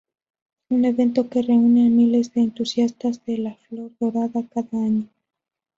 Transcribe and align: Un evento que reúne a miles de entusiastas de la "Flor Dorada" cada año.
Un 0.75 0.79
evento 0.91 1.29
que 1.29 1.43
reúne 1.49 1.85
a 1.85 1.91
miles 1.97 2.33
de 2.33 2.41
entusiastas 2.41 3.23
de 3.23 3.37
la 3.37 3.53
"Flor 3.53 3.91
Dorada" 3.99 4.41
cada 4.51 4.79
año. 4.83 5.07